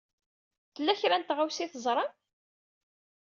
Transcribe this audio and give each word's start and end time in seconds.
Tella 0.73 0.93
kra 0.99 1.15
n 1.17 1.23
tɣawsa 1.23 1.61
i 1.65 1.67
teẓṛam? 1.67 2.11